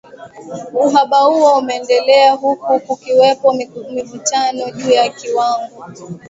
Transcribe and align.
uhaba 0.85 1.17
huo 1.19 1.57
umeendelea 1.59 2.33
huku 2.33 2.79
kukiwepo 2.79 3.53
mivutano 3.91 4.71
juu 4.71 4.91
ya 4.91 5.09
kiwango 5.09 5.85